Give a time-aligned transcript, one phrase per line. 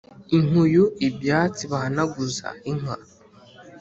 [0.37, 2.95] Inkuyu ibyatsi bahanaguza inka